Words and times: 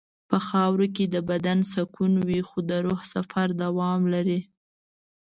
په 0.29 0.37
خاوره 0.47 0.87
کې 0.95 1.05
د 1.13 1.15
بدن 1.29 1.59
سکون 1.73 2.13
وي 2.27 2.41
خو 2.47 2.57
د 2.69 2.71
روح 2.85 3.01
سفر 3.13 3.47
دوام 3.63 4.01
لري. 4.13 4.39